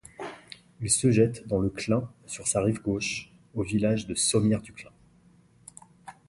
[0.81, 4.89] Il se jette dans le Clain sur sa rive gauche, au village de Sommières-du-Clain.